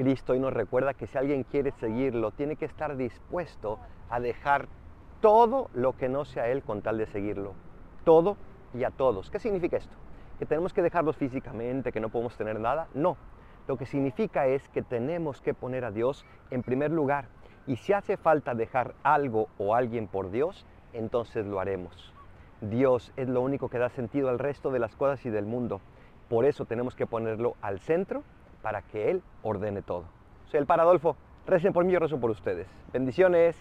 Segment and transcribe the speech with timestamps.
[0.00, 3.78] Cristo hoy nos recuerda que si alguien quiere seguirlo, tiene que estar dispuesto
[4.08, 4.66] a dejar
[5.20, 7.52] todo lo que no sea Él con tal de seguirlo.
[8.02, 8.38] Todo
[8.72, 9.30] y a todos.
[9.30, 9.94] ¿Qué significa esto?
[10.38, 12.88] ¿Que tenemos que dejarlos físicamente, que no podemos tener nada?
[12.94, 13.18] No.
[13.68, 17.26] Lo que significa es que tenemos que poner a Dios en primer lugar.
[17.66, 20.64] Y si hace falta dejar algo o alguien por Dios,
[20.94, 22.14] entonces lo haremos.
[22.62, 25.82] Dios es lo único que da sentido al resto de las cosas y del mundo.
[26.30, 28.22] Por eso tenemos que ponerlo al centro
[28.62, 30.04] para que Él ordene todo.
[30.50, 31.16] Soy el Paradolfo.
[31.46, 32.66] Recen por mí, yo rezo por ustedes.
[32.92, 33.56] Bendiciones.